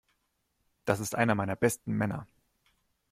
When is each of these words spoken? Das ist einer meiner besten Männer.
Das 0.85 0.99
ist 0.99 1.13
einer 1.13 1.35
meiner 1.35 1.55
besten 1.55 1.93
Männer. 1.93 2.25